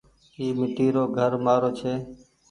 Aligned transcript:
اي 0.37 0.47
ميٽي 0.57 0.87
رو 0.95 1.03
گهر 1.15 1.33
مآرو 1.45 1.69
ڇي۔ 1.79 1.93